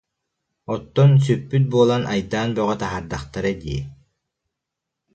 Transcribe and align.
Оттон 0.73 1.11
сүппүт 1.25 1.63
буолан 1.73 2.03
айдаан 2.13 2.49
бөҕө 2.57 2.75
таһаардахтара 2.81 3.51
дии 3.63 3.81